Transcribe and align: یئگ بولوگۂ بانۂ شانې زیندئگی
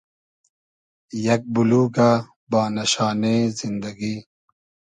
یئگ 1.25 1.41
بولوگۂ 1.53 2.09
بانۂ 2.51 2.83
شانې 2.91 3.35
زیندئگی 3.57 4.15